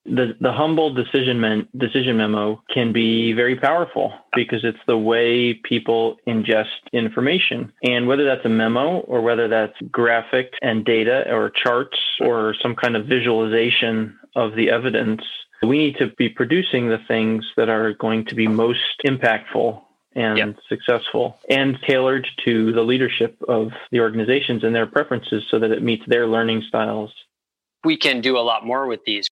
the 0.06 0.34
the 0.40 0.52
humble 0.52 0.92
decision 0.92 1.40
men, 1.40 1.68
decision 1.76 2.16
memo 2.16 2.62
can 2.72 2.92
be 2.92 3.32
very 3.32 3.56
powerful 3.56 4.12
because 4.34 4.64
it's 4.64 4.78
the 4.86 4.96
way 4.96 5.54
people 5.54 6.16
ingest 6.26 6.88
information 6.92 7.72
and 7.82 8.06
whether 8.06 8.24
that's 8.24 8.44
a 8.44 8.48
memo 8.48 9.00
or 9.00 9.20
whether 9.20 9.46
that's 9.46 9.76
graphic 9.90 10.52
and 10.62 10.84
data 10.84 11.30
or 11.30 11.50
charts 11.50 11.98
or 12.20 12.54
some 12.62 12.74
kind 12.74 12.96
of 12.96 13.06
visualization 13.06 14.18
of 14.36 14.54
the 14.54 14.70
evidence 14.70 15.22
we 15.62 15.76
need 15.76 15.96
to 15.96 16.06
be 16.16 16.30
producing 16.30 16.88
the 16.88 16.98
things 17.06 17.44
that 17.58 17.68
are 17.68 17.92
going 17.92 18.24
to 18.24 18.34
be 18.34 18.48
most 18.48 18.80
impactful 19.06 19.82
and 20.14 20.38
yep. 20.38 20.56
successful 20.68 21.38
and 21.50 21.78
tailored 21.86 22.26
to 22.44 22.72
the 22.72 22.82
leadership 22.82 23.36
of 23.48 23.68
the 23.92 24.00
organizations 24.00 24.64
and 24.64 24.74
their 24.74 24.86
preferences 24.86 25.44
so 25.50 25.58
that 25.58 25.70
it 25.70 25.82
meets 25.82 26.02
their 26.06 26.26
learning 26.26 26.62
styles 26.66 27.12
we 27.84 27.96
can 27.96 28.20
do 28.20 28.36
a 28.36 28.40
lot 28.40 28.64
more 28.64 28.86
with 28.86 29.00
these 29.04 29.29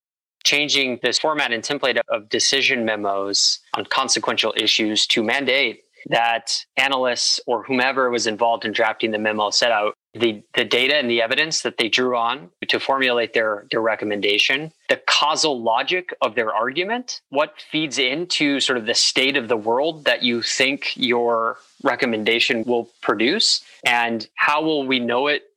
changing 0.49 0.99
this 1.03 1.19
format 1.19 1.53
and 1.53 1.63
template 1.63 2.01
of 2.09 2.31
decision 2.31 2.83
memos 2.83 3.59
on 3.75 3.85
consequential 3.85 4.55
issues 4.57 5.07
to 5.07 5.23
mandate 5.23 5.85
that 6.07 6.65
analysts 6.79 7.39
or 7.47 7.65
whomever 7.65 8.09
was 8.09 8.27
involved 8.27 8.65
in 8.65 8.73
drafting 8.73 9.11
the 9.11 9.19
memo 9.19 9.51
set 9.51 9.71
out 9.71 9.95
the, 10.15 10.43
the 10.55 10.65
data 10.65 10.97
and 10.97 11.11
the 11.11 11.21
evidence 11.21 11.61
that 11.63 11.77
they 11.77 11.91
drew 11.91 12.17
on 12.17 12.49
to 12.67 12.81
formulate 12.81 13.35
their, 13.35 13.67
their 13.71 13.83
recommendation, 13.83 14.73
the 14.89 15.01
causal 15.07 15.63
logic 15.63 16.15
of 16.23 16.35
their 16.35 16.53
argument, 16.53 17.21
what 17.29 17.55
feeds 17.71 17.99
into 17.99 18.59
sort 18.59 18.79
of 18.79 18.87
the 18.87 18.95
state 18.95 19.37
of 19.37 19.49
the 19.49 19.57
world 19.57 20.07
that 20.07 20.23
you 20.23 20.41
think 20.41 20.97
your 20.97 21.59
recommendation 21.83 22.65
will 22.65 22.89
produce, 23.03 23.63
and 23.85 24.29
how 24.35 24.63
will 24.63 24.87
we 24.87 24.99
know 24.99 25.27
it 25.27 25.48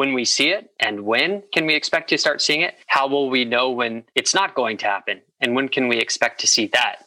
when 0.00 0.14
we 0.14 0.24
see 0.24 0.48
it 0.48 0.70
and 0.80 1.04
when 1.04 1.42
can 1.52 1.66
we 1.66 1.74
expect 1.74 2.08
to 2.08 2.16
start 2.16 2.40
seeing 2.40 2.62
it? 2.62 2.74
How 2.86 3.06
will 3.06 3.28
we 3.28 3.44
know 3.44 3.68
when 3.68 4.04
it's 4.14 4.34
not 4.34 4.54
going 4.54 4.78
to 4.78 4.86
happen? 4.86 5.20
And 5.42 5.54
when 5.54 5.68
can 5.68 5.88
we 5.88 5.98
expect 5.98 6.40
to 6.40 6.46
see 6.46 6.68
that? 6.68 7.04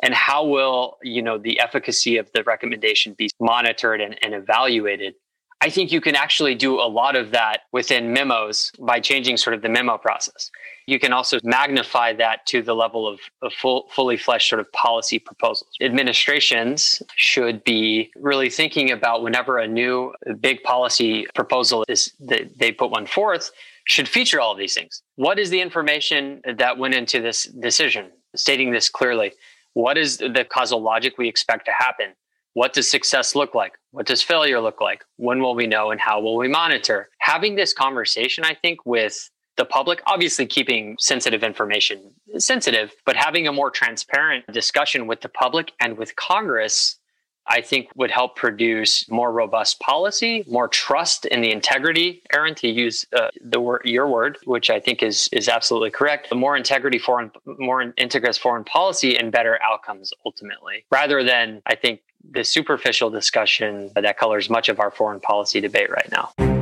And 0.00 0.14
how 0.14 0.46
will, 0.46 0.98
you 1.02 1.22
know, 1.22 1.38
the 1.38 1.58
efficacy 1.58 2.18
of 2.18 2.30
the 2.30 2.44
recommendation 2.44 3.14
be 3.14 3.30
monitored 3.40 4.00
and, 4.00 4.16
and 4.22 4.32
evaluated? 4.32 5.14
I 5.60 5.70
think 5.70 5.90
you 5.90 6.00
can 6.00 6.14
actually 6.14 6.54
do 6.54 6.78
a 6.78 6.88
lot 6.88 7.16
of 7.16 7.30
that 7.30 7.62
within 7.72 8.12
memos 8.12 8.70
by 8.78 9.00
changing 9.00 9.38
sort 9.38 9.54
of 9.54 9.62
the 9.62 9.68
memo 9.68 9.96
process. 9.96 10.50
You 10.86 11.00
can 11.00 11.12
also 11.12 11.38
magnify 11.42 12.12
that 12.14 12.46
to 12.46 12.62
the 12.62 12.74
level 12.74 13.08
of, 13.08 13.18
of 13.42 13.52
full, 13.52 13.88
fully 13.90 14.16
fleshed 14.16 14.48
sort 14.48 14.60
of 14.60 14.70
policy 14.72 15.18
proposals. 15.18 15.68
Administrations 15.80 17.02
should 17.16 17.64
be 17.64 18.10
really 18.16 18.50
thinking 18.50 18.92
about 18.92 19.22
whenever 19.22 19.58
a 19.58 19.66
new 19.66 20.12
big 20.40 20.62
policy 20.62 21.26
proposal 21.34 21.84
is 21.88 22.12
that 22.20 22.58
they 22.58 22.70
put 22.70 22.90
one 22.90 23.06
forth 23.06 23.50
should 23.86 24.08
feature 24.08 24.40
all 24.40 24.52
of 24.52 24.58
these 24.58 24.74
things. 24.74 25.02
What 25.14 25.38
is 25.38 25.50
the 25.50 25.60
information 25.60 26.42
that 26.56 26.76
went 26.76 26.94
into 26.94 27.20
this 27.20 27.44
decision? 27.44 28.10
Stating 28.34 28.72
this 28.72 28.88
clearly. 28.88 29.32
What 29.74 29.96
is 29.96 30.18
the 30.18 30.46
causal 30.48 30.82
logic 30.82 31.18
we 31.18 31.28
expect 31.28 31.66
to 31.66 31.72
happen? 31.72 32.14
What 32.56 32.72
does 32.72 32.90
success 32.90 33.34
look 33.34 33.54
like? 33.54 33.74
What 33.90 34.06
does 34.06 34.22
failure 34.22 34.62
look 34.62 34.80
like? 34.80 35.04
When 35.16 35.42
will 35.42 35.54
we 35.54 35.66
know 35.66 35.90
and 35.90 36.00
how 36.00 36.22
will 36.22 36.38
we 36.38 36.48
monitor? 36.48 37.10
Having 37.18 37.56
this 37.56 37.74
conversation, 37.74 38.44
I 38.44 38.54
think, 38.54 38.86
with 38.86 39.30
the 39.58 39.66
public, 39.66 40.00
obviously 40.06 40.46
keeping 40.46 40.96
sensitive 40.98 41.42
information 41.42 42.14
sensitive, 42.38 42.94
but 43.04 43.14
having 43.14 43.46
a 43.46 43.52
more 43.52 43.70
transparent 43.70 44.46
discussion 44.50 45.06
with 45.06 45.20
the 45.20 45.28
public 45.28 45.72
and 45.80 45.98
with 45.98 46.16
Congress, 46.16 46.98
I 47.46 47.60
think 47.60 47.88
would 47.94 48.10
help 48.10 48.36
produce 48.36 49.06
more 49.10 49.32
robust 49.32 49.78
policy, 49.80 50.42
more 50.48 50.66
trust 50.66 51.26
in 51.26 51.42
the 51.42 51.52
integrity. 51.52 52.22
Aaron, 52.32 52.54
to 52.54 52.68
use 52.68 53.04
uh, 53.14 53.28
the 53.38 53.60
word, 53.60 53.82
your 53.84 54.08
word, 54.08 54.38
which 54.44 54.70
I 54.70 54.80
think 54.80 55.02
is 55.02 55.28
is 55.30 55.46
absolutely 55.48 55.90
correct. 55.90 56.30
The 56.30 56.36
more 56.36 56.56
integrity 56.56 56.98
foreign, 56.98 57.30
more 57.44 57.92
integrates 57.98 58.38
foreign 58.38 58.64
policy 58.64 59.14
and 59.18 59.30
better 59.30 59.60
outcomes 59.62 60.10
ultimately, 60.24 60.86
rather 60.90 61.22
than 61.22 61.60
I 61.66 61.74
think 61.74 62.00
the 62.30 62.44
superficial 62.44 63.10
discussion 63.10 63.90
that 63.94 64.18
colors 64.18 64.50
much 64.50 64.68
of 64.68 64.80
our 64.80 64.90
foreign 64.90 65.20
policy 65.20 65.60
debate 65.60 65.90
right 65.90 66.10
now. 66.10 66.55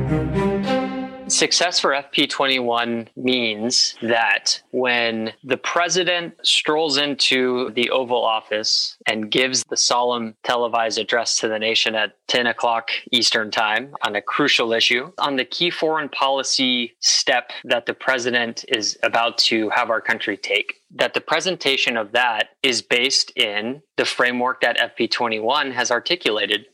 Success 1.27 1.79
for 1.79 1.91
FP21 1.91 3.07
means 3.15 3.95
that 4.03 4.61
when 4.69 5.33
the 5.43 5.57
president 5.57 6.35
strolls 6.43 6.97
into 6.97 7.71
the 7.71 7.89
Oval 7.89 8.23
Office 8.23 8.95
and 9.07 9.31
gives 9.31 9.63
the 9.63 9.77
solemn 9.77 10.35
televised 10.43 10.99
address 10.99 11.39
to 11.39 11.47
the 11.47 11.57
nation 11.57 11.95
at 11.95 12.15
10 12.27 12.45
o'clock 12.45 12.89
Eastern 13.11 13.49
Time 13.49 13.93
on 14.05 14.15
a 14.15 14.21
crucial 14.21 14.71
issue, 14.71 15.11
on 15.17 15.35
the 15.35 15.45
key 15.45 15.71
foreign 15.71 16.09
policy 16.09 16.95
step 16.99 17.51
that 17.63 17.87
the 17.87 17.93
president 17.93 18.63
is 18.67 18.97
about 19.01 19.37
to 19.39 19.69
have 19.69 19.89
our 19.89 20.01
country 20.01 20.37
take, 20.37 20.81
that 20.93 21.15
the 21.15 21.21
presentation 21.21 21.97
of 21.97 22.11
that 22.11 22.49
is 22.61 22.83
based 22.83 23.31
in 23.35 23.81
the 23.97 24.05
framework 24.05 24.61
that 24.61 24.77
FP21 24.77 25.71
has 25.71 25.89
articulated 25.89 26.67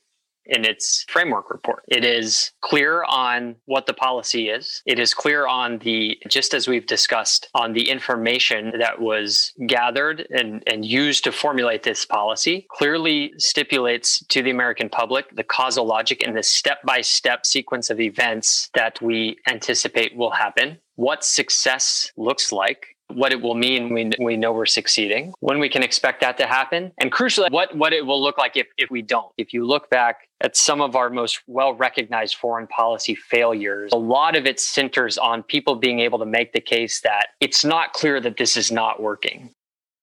in 0.51 0.65
its 0.65 1.05
framework 1.07 1.49
report. 1.49 1.83
It 1.87 2.05
is 2.05 2.51
clear 2.61 3.03
on 3.05 3.55
what 3.65 3.87
the 3.87 3.93
policy 3.93 4.49
is. 4.49 4.83
It 4.85 4.99
is 4.99 5.13
clear 5.13 5.47
on 5.47 5.79
the, 5.79 6.17
just 6.27 6.53
as 6.53 6.67
we've 6.67 6.85
discussed, 6.85 7.47
on 7.55 7.73
the 7.73 7.89
information 7.89 8.73
that 8.77 9.01
was 9.01 9.53
gathered 9.65 10.27
and, 10.29 10.61
and 10.67 10.85
used 10.85 11.23
to 11.23 11.31
formulate 11.31 11.83
this 11.83 12.05
policy, 12.05 12.67
clearly 12.69 13.31
stipulates 13.37 14.23
to 14.27 14.43
the 14.43 14.51
American 14.51 14.89
public 14.89 15.25
the 15.35 15.43
causal 15.43 15.85
logic 15.85 16.21
and 16.25 16.35
the 16.35 16.43
step 16.43 16.79
by 16.83 16.99
step 16.99 17.45
sequence 17.45 17.89
of 17.89 17.99
events 17.99 18.69
that 18.73 19.01
we 19.01 19.37
anticipate 19.47 20.15
will 20.15 20.31
happen, 20.31 20.77
what 20.95 21.23
success 21.23 22.11
looks 22.17 22.51
like, 22.51 22.97
what 23.15 23.31
it 23.31 23.41
will 23.41 23.55
mean 23.55 23.93
when 23.93 24.13
we 24.19 24.37
know 24.37 24.51
we're 24.51 24.65
succeeding, 24.65 25.33
when 25.39 25.59
we 25.59 25.69
can 25.69 25.83
expect 25.83 26.21
that 26.21 26.37
to 26.37 26.47
happen, 26.47 26.91
and 26.97 27.11
crucially, 27.11 27.51
what, 27.51 27.75
what 27.75 27.93
it 27.93 28.05
will 28.05 28.21
look 28.21 28.37
like 28.37 28.57
if, 28.57 28.67
if 28.77 28.89
we 28.89 29.01
don't. 29.01 29.31
If 29.37 29.53
you 29.53 29.65
look 29.65 29.89
back 29.89 30.27
at 30.41 30.55
some 30.55 30.81
of 30.81 30.95
our 30.95 31.09
most 31.09 31.41
well 31.47 31.73
recognized 31.73 32.35
foreign 32.35 32.67
policy 32.67 33.15
failures, 33.15 33.91
a 33.93 33.97
lot 33.97 34.35
of 34.35 34.45
it 34.45 34.59
centers 34.59 35.17
on 35.17 35.43
people 35.43 35.75
being 35.75 35.99
able 35.99 36.19
to 36.19 36.25
make 36.25 36.53
the 36.53 36.61
case 36.61 37.01
that 37.01 37.27
it's 37.39 37.63
not 37.63 37.93
clear 37.93 38.19
that 38.19 38.37
this 38.37 38.57
is 38.57 38.71
not 38.71 39.01
working. 39.01 39.49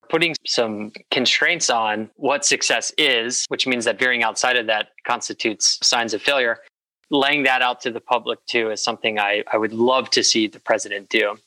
Putting 0.09 0.35
some 0.47 0.93
constraints 1.11 1.69
on 1.69 2.11
what 2.17 2.45
success 2.45 2.93
is, 2.97 3.45
which 3.49 3.67
means 3.67 3.85
that 3.85 3.99
veering 3.99 4.23
outside 4.23 4.57
of 4.57 4.67
that 4.67 4.89
constitutes 5.07 5.79
signs 5.83 6.15
of 6.15 6.23
failure, 6.23 6.61
laying 7.11 7.43
that 7.45 7.63
out 7.63 7.81
to 7.83 7.91
the 7.91 8.01
public 8.01 8.45
too 8.47 8.71
is 8.71 8.83
something 8.83 9.19
I, 9.19 9.45
I 9.53 9.57
would 9.57 9.73
love 9.73 10.11
to 10.11 10.23
see 10.23 10.47
the 10.47 10.61
president 10.61 11.09
do. 11.09 11.39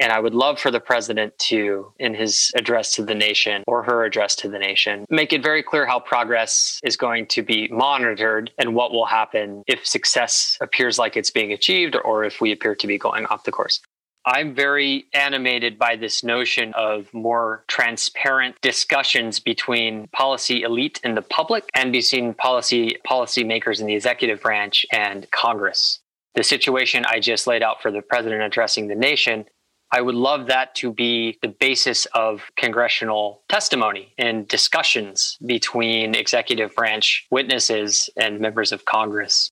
And 0.00 0.12
I 0.12 0.20
would 0.20 0.34
love 0.34 0.58
for 0.58 0.70
the 0.70 0.80
president 0.80 1.36
to, 1.38 1.92
in 1.98 2.14
his 2.14 2.52
address 2.54 2.92
to 2.94 3.04
the 3.04 3.14
nation 3.14 3.64
or 3.66 3.82
her 3.82 4.04
address 4.04 4.36
to 4.36 4.48
the 4.48 4.58
nation, 4.58 5.04
make 5.10 5.32
it 5.32 5.42
very 5.42 5.62
clear 5.62 5.86
how 5.86 5.98
progress 5.98 6.78
is 6.84 6.96
going 6.96 7.26
to 7.28 7.42
be 7.42 7.68
monitored 7.68 8.50
and 8.58 8.74
what 8.74 8.92
will 8.92 9.06
happen 9.06 9.62
if 9.66 9.86
success 9.86 10.56
appears 10.60 10.98
like 10.98 11.16
it's 11.16 11.30
being 11.30 11.52
achieved 11.52 11.96
or 12.04 12.24
if 12.24 12.40
we 12.40 12.52
appear 12.52 12.74
to 12.76 12.86
be 12.86 12.98
going 12.98 13.26
off 13.26 13.44
the 13.44 13.52
course. 13.52 13.80
I'm 14.24 14.54
very 14.54 15.06
animated 15.14 15.78
by 15.78 15.96
this 15.96 16.22
notion 16.22 16.74
of 16.74 17.12
more 17.14 17.64
transparent 17.66 18.60
discussions 18.60 19.40
between 19.40 20.06
policy 20.08 20.62
elite 20.62 21.00
and 21.02 21.16
the 21.16 21.22
public 21.22 21.64
and 21.74 21.92
between 21.92 22.34
policy 22.34 22.98
policymakers 23.08 23.80
in 23.80 23.86
the 23.86 23.94
executive 23.94 24.42
branch 24.42 24.84
and 24.92 25.30
Congress. 25.30 26.00
The 26.34 26.44
situation 26.44 27.04
I 27.08 27.20
just 27.20 27.46
laid 27.46 27.62
out 27.62 27.80
for 27.80 27.90
the 27.90 28.02
president 28.02 28.42
addressing 28.42 28.88
the 28.88 28.94
nation 28.94 29.46
I 29.90 30.02
would 30.02 30.14
love 30.14 30.46
that 30.48 30.74
to 30.76 30.92
be 30.92 31.38
the 31.40 31.48
basis 31.48 32.06
of 32.14 32.42
congressional 32.56 33.42
testimony 33.48 34.12
and 34.18 34.46
discussions 34.46 35.38
between 35.44 36.14
executive 36.14 36.74
branch 36.74 37.26
witnesses 37.30 38.10
and 38.16 38.40
members 38.40 38.70
of 38.70 38.84
Congress. 38.84 39.50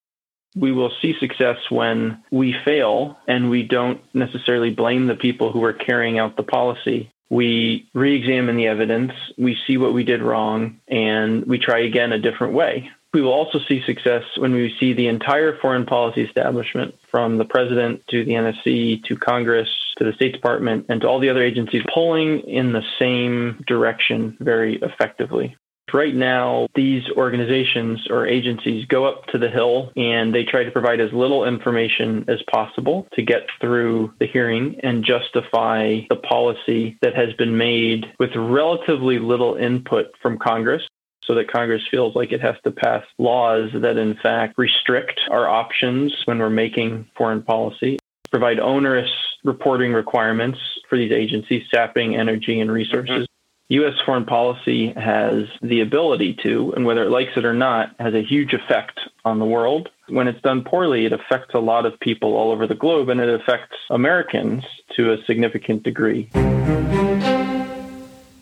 We 0.55 0.73
will 0.73 0.93
see 1.01 1.15
success 1.19 1.57
when 1.71 2.23
we 2.31 2.55
fail 2.65 3.19
and 3.27 3.51
we 3.51 3.63
don't 3.63 4.01
necessarily 4.15 4.71
blame 4.71 5.07
the 5.07 5.15
people 5.15 5.53
who 5.53 5.65
are 5.65 5.73
carrying 5.73 6.19
out 6.19 6.37
the 6.37 6.43
policy. 6.43 7.11
We 7.31 7.89
re 7.95 8.15
examine 8.15 8.57
the 8.57 8.67
evidence, 8.67 9.13
we 9.37 9.57
see 9.67 9.79
what 9.79 9.93
we 9.93 10.05
did 10.05 10.23
wrong, 10.23 10.79
and 10.87 11.45
we 11.45 11.59
try 11.59 11.81
again 11.81 12.13
a 12.13 12.21
different 12.21 12.53
way. 12.53 12.91
We 13.13 13.23
will 13.23 13.33
also 13.33 13.59
see 13.67 13.83
success 13.85 14.23
when 14.37 14.53
we 14.53 14.75
see 14.79 14.93
the 14.93 15.09
entire 15.09 15.59
foreign 15.59 15.87
policy 15.87 16.23
establishment, 16.23 16.95
from 17.11 17.39
the 17.39 17.45
president 17.45 18.07
to 18.09 18.25
the 18.25 18.33
NSC 18.33 19.03
to 19.05 19.17
Congress 19.17 19.69
to 19.97 20.05
the 20.05 20.13
State 20.13 20.33
Department 20.33 20.87
and 20.89 21.01
to 21.01 21.09
all 21.09 21.21
the 21.21 21.29
other 21.29 21.43
agencies, 21.43 21.83
pulling 21.93 22.41
in 22.41 22.73
the 22.73 22.83
same 22.99 23.63
direction 23.67 24.37
very 24.41 24.77
effectively. 24.83 25.57
Right 25.93 26.15
now, 26.15 26.67
these 26.75 27.05
organizations 27.17 28.09
or 28.11 28.27
agencies 28.27 28.87
go 28.87 29.07
up 29.07 29.27
to 29.27 29.39
the 29.39 29.49
Hill 29.49 29.93
and 29.97 30.35
they 30.35 30.45
try 30.45 30.65
to 30.65 30.71
provide 30.71 31.01
as 31.01 31.13
little 31.13 31.45
information 31.47 32.25
as 32.29 32.43
possible 32.51 33.07
to 33.15 33.23
get 33.23 33.47
through 33.61 34.13
the 34.19 34.27
hearing 34.27 34.81
and 34.83 35.05
justify 35.05 36.01
the 36.11 36.17
policy 36.17 36.99
that 37.03 37.15
has 37.15 37.33
been 37.35 37.57
made 37.57 38.07
with 38.19 38.31
relatively 38.35 39.19
little 39.21 39.55
input 39.55 40.07
from 40.21 40.39
Congress 40.39 40.83
so 41.23 41.35
that 41.35 41.51
Congress 41.51 41.83
feels 41.91 42.15
like 42.15 42.33
it 42.33 42.41
has 42.41 42.57
to 42.65 42.71
pass 42.71 43.05
laws 43.19 43.71
that, 43.75 43.97
in 43.97 44.17
fact, 44.17 44.59
restrict 44.59 45.21
our 45.31 45.49
options 45.49 46.13
when 46.25 46.39
we're 46.39 46.51
making 46.51 47.09
foreign 47.17 47.43
policy, 47.43 47.99
provide 48.27 48.59
onerous 48.59 49.11
reporting 49.45 49.93
requirements 49.93 50.59
for 50.89 50.97
these 50.97 51.13
agencies, 51.13 51.65
sapping 51.71 52.17
energy 52.17 52.61
and 52.61 52.71
resources. 52.71 53.23
Mm-hmm. 53.23 53.33
U.S. 53.69 53.95
foreign 54.05 54.25
policy 54.25 54.93
has 54.93 55.45
the 55.61 55.81
ability 55.81 56.39
to, 56.45 56.73
and 56.77 56.85
whether 56.87 57.03
it 57.03 57.11
likes 57.11 57.33
it 57.37 57.45
or 57.45 57.53
not, 57.53 57.97
has 57.99 58.15
a 58.15 58.23
huge 58.23 58.53
effect 58.53 59.01
on 59.25 59.41
the 59.41 59.45
world. 59.45 59.89
When 60.09 60.29
it's 60.29 60.41
done 60.43 60.63
poorly, 60.63 61.05
it 61.05 61.13
affects 61.13 61.53
a 61.53 61.59
lot 61.59 61.85
of 61.85 61.99
people 61.99 62.35
all 62.35 62.53
over 62.53 62.69
the 62.69 62.77
globe, 62.77 63.09
and 63.09 63.21
it 63.21 63.29
affects 63.29 63.77
Americans 63.91 64.63
to 64.97 65.13
a 65.13 65.25
significant 65.25 65.83
degree. 65.83 66.31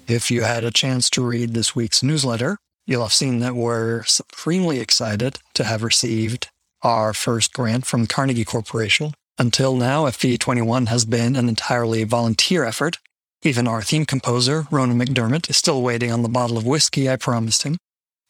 If 0.07 0.31
you 0.31 0.43
had 0.43 0.62
a 0.64 0.71
chance 0.71 1.09
to 1.11 1.23
read 1.23 1.55
this 1.55 1.75
week's 1.75 2.03
newsletter, 2.03 2.59
You'll 2.87 3.03
have 3.03 3.14
seen 3.14 3.38
that 3.38 3.55
we're 3.55 4.05
supremely 4.05 4.79
excited 4.79 5.38
to 5.55 5.64
have 5.64 5.83
received 5.83 6.50
our 6.83 7.14
first 7.14 7.55
grant 7.55 7.87
from 7.87 8.07
Carnegie 8.07 8.45
Corporation. 8.45 9.14
Until 9.38 9.75
now, 9.75 10.05
FP21 10.05 10.87
has 10.88 11.05
been 11.05 11.35
an 11.35 11.49
entirely 11.49 12.05
volunteer 12.05 12.64
effort. 12.64 12.99
Even 13.43 13.67
our 13.67 13.83
theme 13.83 14.07
composer, 14.07 14.67
Ronan 14.71 14.99
McDermott, 14.99 15.50
is 15.50 15.57
still 15.57 15.83
waiting 15.83 16.12
on 16.12 16.23
the 16.23 16.29
bottle 16.29 16.57
of 16.57 16.64
whiskey 16.64 17.11
I 17.11 17.17
promised 17.17 17.64
him. 17.64 17.76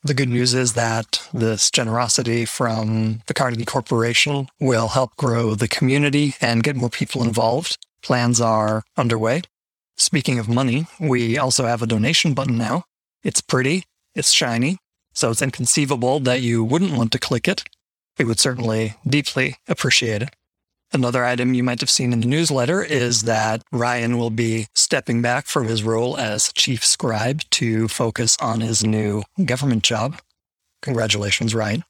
The 0.02 0.14
good 0.14 0.30
news 0.30 0.54
is 0.54 0.72
that 0.72 1.26
this 1.32 1.70
generosity 1.70 2.46
from 2.46 3.22
the 3.26 3.34
Carnegie 3.34 3.66
Corporation 3.66 4.48
will 4.58 4.88
help 4.88 5.14
grow 5.16 5.54
the 5.54 5.68
community 5.68 6.34
and 6.40 6.62
get 6.62 6.76
more 6.76 6.90
people 6.90 7.22
involved. 7.22 7.76
Plans 8.02 8.40
are 8.40 8.82
underway. 8.96 9.42
Speaking 9.96 10.38
of 10.38 10.48
money, 10.48 10.86
we 10.98 11.36
also 11.38 11.66
have 11.66 11.82
a 11.82 11.86
donation 11.86 12.32
button 12.32 12.56
now. 12.56 12.84
It's 13.22 13.40
pretty. 13.40 13.84
It's 14.14 14.32
shiny, 14.32 14.78
so 15.12 15.30
it's 15.30 15.42
inconceivable 15.42 16.20
that 16.20 16.40
you 16.40 16.64
wouldn't 16.64 16.96
want 16.96 17.12
to 17.12 17.18
click 17.18 17.46
it. 17.46 17.64
We 18.18 18.24
would 18.24 18.40
certainly 18.40 18.94
deeply 19.06 19.56
appreciate 19.68 20.22
it. 20.22 20.30
Another 20.92 21.24
item 21.24 21.54
you 21.54 21.62
might 21.62 21.80
have 21.80 21.90
seen 21.90 22.12
in 22.12 22.20
the 22.20 22.26
newsletter 22.26 22.82
is 22.82 23.18
mm-hmm. 23.18 23.26
that 23.28 23.62
Ryan 23.72 24.18
will 24.18 24.30
be 24.30 24.66
stepping 24.74 25.22
back 25.22 25.46
from 25.46 25.66
his 25.66 25.82
role 25.82 26.16
as 26.16 26.52
chief 26.52 26.84
scribe 26.84 27.42
to 27.50 27.88
focus 27.88 28.36
on 28.40 28.60
his 28.60 28.84
new 28.84 29.22
government 29.44 29.82
job. 29.82 30.20
Congratulations, 30.82 31.54
Ryan. 31.54 31.84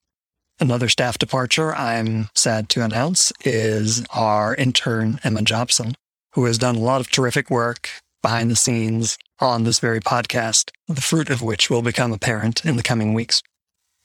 Another 0.61 0.89
staff 0.89 1.19
departure 1.19 1.75
I'm 1.75 2.29
sad 2.35 2.69
to 2.71 2.85
announce 2.85 3.33
is 3.45 4.05
our 4.15 4.55
intern, 4.55 5.19
Emma 5.25 5.43
Jobson, 5.43 5.97
who 6.35 6.45
has 6.45 6.59
done 6.59 6.77
a 6.77 6.81
lot 6.81 7.01
of 7.01 7.11
terrific 7.11 7.51
work 7.51 7.91
behind 8.23 8.51
the 8.51 8.57
scenes 8.57 9.19
on 9.41 9.65
this 9.65 9.81
very 9.81 10.01
podcast, 10.01 10.71
the 10.87 11.01
fruit 11.01 11.29
of 11.29 11.43
which 11.43 11.69
will 11.69 11.83
become 11.83 12.13
apparent 12.13 12.65
in 12.65 12.77
the 12.77 12.83
coming 12.83 13.15
weeks. 13.15 13.43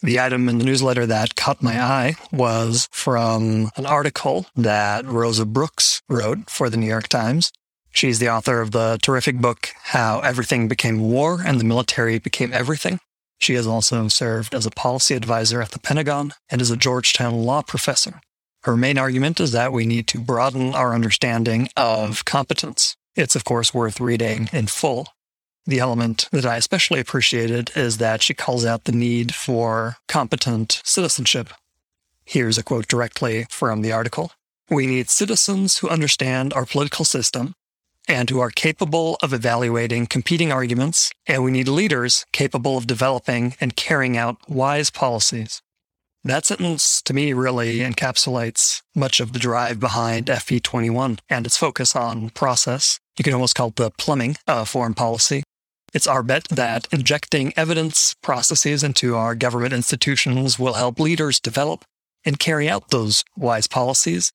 The 0.01 0.19
item 0.19 0.47
in 0.47 0.57
the 0.57 0.63
newsletter 0.63 1.05
that 1.05 1.35
caught 1.35 1.61
my 1.61 1.81
eye 1.81 2.15
was 2.31 2.87
from 2.91 3.69
an 3.75 3.85
article 3.85 4.45
that 4.55 5.05
Rosa 5.05 5.45
Brooks 5.45 6.01
wrote 6.07 6.49
for 6.49 6.69
the 6.69 6.77
New 6.77 6.87
York 6.87 7.09
Times. 7.09 7.51
She's 7.91 8.19
the 8.19 8.29
author 8.29 8.61
of 8.61 8.71
the 8.71 8.97
terrific 9.01 9.39
book, 9.39 9.69
How 9.83 10.19
Everything 10.19 10.67
Became 10.67 11.01
War 11.01 11.41
and 11.45 11.59
the 11.59 11.65
Military 11.65 12.17
Became 12.17 12.53
Everything. 12.53 12.99
She 13.39 13.55
has 13.55 13.67
also 13.67 14.07
served 14.07 14.53
as 14.53 14.65
a 14.65 14.71
policy 14.71 15.15
advisor 15.15 15.61
at 15.61 15.71
the 15.71 15.79
Pentagon 15.79 16.33
and 16.49 16.61
is 16.61 16.71
a 16.71 16.77
Georgetown 16.77 17.43
law 17.43 17.61
professor. 17.61 18.21
Her 18.63 18.77
main 18.77 18.97
argument 18.97 19.39
is 19.39 19.51
that 19.53 19.73
we 19.73 19.85
need 19.85 20.07
to 20.07 20.19
broaden 20.19 20.73
our 20.75 20.93
understanding 20.93 21.69
of 21.75 22.25
competence 22.25 22.95
it's, 23.19 23.35
of 23.35 23.43
course, 23.43 23.73
worth 23.73 23.99
reading 23.99 24.49
in 24.53 24.67
full. 24.67 25.09
The 25.69 25.77
element 25.77 26.27
that 26.31 26.47
I 26.47 26.57
especially 26.57 26.99
appreciated 26.99 27.69
is 27.75 27.99
that 27.99 28.23
she 28.23 28.33
calls 28.33 28.65
out 28.65 28.85
the 28.85 28.91
need 28.91 29.35
for 29.35 29.97
competent 30.07 30.81
citizenship. 30.83 31.49
Here's 32.25 32.57
a 32.57 32.63
quote 32.63 32.87
directly 32.87 33.45
from 33.51 33.83
the 33.83 33.91
article 33.91 34.31
We 34.71 34.87
need 34.87 35.11
citizens 35.11 35.77
who 35.77 35.87
understand 35.87 36.53
our 36.53 36.65
political 36.65 37.05
system 37.05 37.53
and 38.07 38.31
who 38.31 38.39
are 38.39 38.49
capable 38.49 39.19
of 39.21 39.31
evaluating 39.31 40.07
competing 40.07 40.51
arguments, 40.51 41.11
and 41.27 41.43
we 41.43 41.51
need 41.51 41.67
leaders 41.67 42.25
capable 42.33 42.75
of 42.75 42.87
developing 42.87 43.53
and 43.61 43.75
carrying 43.75 44.17
out 44.17 44.37
wise 44.49 44.89
policies. 44.89 45.61
That 46.23 46.47
sentence 46.47 46.99
to 47.03 47.13
me 47.13 47.31
really 47.33 47.81
encapsulates 47.81 48.81
much 48.95 49.19
of 49.19 49.33
the 49.33 49.39
drive 49.39 49.79
behind 49.79 50.25
FP21 50.25 51.19
and 51.29 51.45
its 51.45 51.57
focus 51.57 51.95
on 51.95 52.31
process. 52.31 52.99
You 53.19 53.23
can 53.23 53.35
almost 53.35 53.53
call 53.53 53.67
it 53.67 53.75
the 53.75 53.91
plumbing 53.91 54.35
of 54.47 54.67
foreign 54.67 54.95
policy. 54.95 55.43
It's 55.93 56.07
our 56.07 56.23
bet 56.23 56.45
that 56.49 56.87
injecting 56.91 57.53
evidence 57.57 58.15
processes 58.21 58.83
into 58.83 59.15
our 59.15 59.35
government 59.35 59.73
institutions 59.73 60.59
will 60.59 60.73
help 60.73 60.99
leaders 60.99 61.39
develop 61.39 61.83
and 62.25 62.39
carry 62.39 62.69
out 62.69 62.89
those 62.89 63.23
wise 63.35 63.67
policies, 63.67 64.31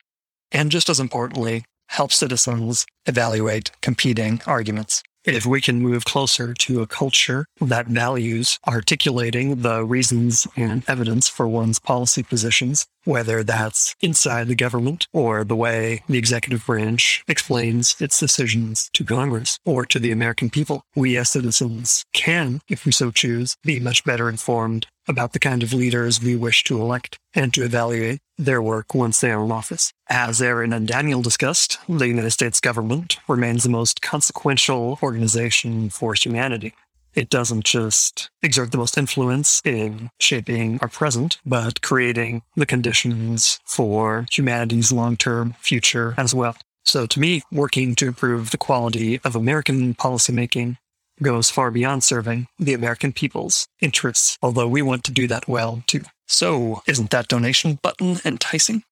and 0.50 0.70
just 0.70 0.88
as 0.88 1.00
importantly, 1.00 1.64
help 1.88 2.12
citizens 2.12 2.86
evaluate 3.06 3.70
competing 3.80 4.40
arguments 4.46 5.02
if 5.24 5.46
we 5.46 5.60
can 5.60 5.80
move 5.80 6.04
closer 6.04 6.52
to 6.52 6.82
a 6.82 6.86
culture 6.86 7.46
that 7.60 7.86
values 7.86 8.58
articulating 8.66 9.62
the 9.62 9.84
reasons 9.84 10.46
and 10.56 10.82
evidence 10.86 11.28
for 11.28 11.48
one's 11.48 11.78
policy 11.78 12.22
positions, 12.22 12.86
whether 13.04 13.42
that's 13.42 13.94
inside 14.00 14.48
the 14.48 14.54
government 14.54 15.06
or 15.12 15.44
the 15.44 15.56
way 15.56 16.02
the 16.08 16.18
executive 16.18 16.66
branch 16.66 17.24
explains 17.28 17.96
its 18.00 18.18
decisions 18.18 18.90
to 18.92 19.04
Congress 19.04 19.58
or 19.64 19.86
to 19.86 19.98
the 19.98 20.12
American 20.12 20.50
people, 20.50 20.82
we 20.94 21.16
as 21.16 21.30
citizens 21.30 22.04
can, 22.12 22.60
if 22.68 22.84
we 22.84 22.92
so 22.92 23.10
choose, 23.10 23.56
be 23.62 23.80
much 23.80 24.04
better 24.04 24.28
informed 24.28 24.86
about 25.06 25.32
the 25.32 25.38
kind 25.38 25.62
of 25.62 25.72
leaders 25.72 26.22
we 26.22 26.34
wish 26.36 26.64
to 26.64 26.80
elect 26.80 27.18
and 27.34 27.52
to 27.52 27.62
evaluate 27.62 28.20
their 28.38 28.60
work 28.60 28.94
once 28.94 29.20
they 29.20 29.30
are 29.30 29.44
in 29.44 29.52
office. 29.52 29.92
As 30.08 30.42
Aaron 30.42 30.72
and 30.72 30.88
Daniel 30.88 31.22
discussed, 31.22 31.78
the 31.88 32.08
United 32.08 32.30
States 32.30 32.60
government 32.60 33.18
remains 33.28 33.62
the 33.62 33.68
most 33.68 34.02
consequential 34.02 34.98
organization 35.02 35.90
for 35.90 36.14
humanity. 36.14 36.74
It 37.14 37.30
doesn't 37.30 37.64
just 37.64 38.30
exert 38.42 38.72
the 38.72 38.78
most 38.78 38.98
influence 38.98 39.62
in 39.64 40.10
shaping 40.18 40.78
our 40.82 40.88
present, 40.88 41.38
but 41.46 41.80
creating 41.80 42.42
the 42.56 42.66
conditions 42.66 43.60
for 43.64 44.26
humanity's 44.32 44.90
long 44.90 45.16
term 45.16 45.54
future 45.60 46.14
as 46.18 46.34
well. 46.34 46.56
So, 46.84 47.06
to 47.06 47.20
me, 47.20 47.42
working 47.50 47.94
to 47.96 48.08
improve 48.08 48.50
the 48.50 48.58
quality 48.58 49.20
of 49.24 49.36
American 49.36 49.94
policymaking 49.94 50.76
goes 51.22 51.50
far 51.50 51.70
beyond 51.70 52.02
serving 52.02 52.48
the 52.58 52.74
American 52.74 53.12
people's 53.12 53.68
interests, 53.80 54.36
although 54.42 54.68
we 54.68 54.82
want 54.82 55.04
to 55.04 55.12
do 55.12 55.28
that 55.28 55.48
well 55.48 55.82
too. 55.86 56.02
So, 56.26 56.82
isn't 56.86 57.10
that 57.10 57.28
donation 57.28 57.78
button 57.82 58.18
enticing? 58.24 58.84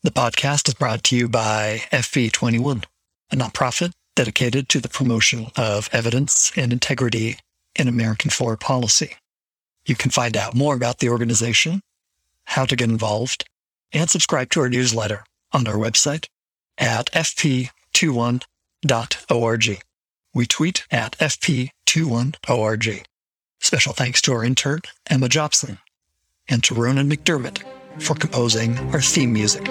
The 0.02 0.10
podcast 0.10 0.68
is 0.68 0.74
brought 0.74 1.04
to 1.04 1.16
you 1.16 1.28
by 1.28 1.82
FP21, 1.92 2.84
a 3.30 3.36
nonprofit 3.36 3.92
dedicated 4.16 4.68
to 4.70 4.80
the 4.80 4.88
promotion 4.88 5.48
of 5.56 5.90
evidence 5.92 6.50
and 6.56 6.72
integrity 6.72 7.36
in 7.76 7.88
American 7.88 8.30
foreign 8.30 8.58
policy. 8.58 9.16
You 9.88 9.96
can 9.96 10.11
find 10.11 10.37
out 10.37 10.55
more 10.55 10.74
about 10.74 10.98
the 10.98 11.09
organization, 11.09 11.81
how 12.44 12.66
to 12.66 12.77
get 12.77 12.90
involved, 12.90 13.46
and 13.90 14.11
subscribe 14.11 14.51
to 14.51 14.61
our 14.61 14.68
newsletter 14.68 15.24
on 15.51 15.66
our 15.66 15.77
website 15.77 16.29
at 16.77 17.11
fp21.org. 17.12 19.81
We 20.35 20.46
tweet 20.46 20.85
at 20.90 21.16
fp21org. 21.18 23.05
Special 23.61 23.92
thanks 23.94 24.20
to 24.22 24.33
our 24.35 24.44
intern, 24.44 24.81
Emma 25.07 25.29
Jobson, 25.31 25.79
and 26.48 26.62
to 26.64 26.74
Ronan 26.74 27.11
McDermott 27.11 27.62
for 27.98 28.14
composing 28.14 28.77
our 28.92 29.01
theme 29.01 29.33
music. 29.33 29.66